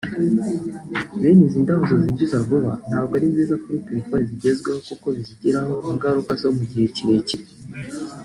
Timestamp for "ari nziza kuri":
3.17-3.85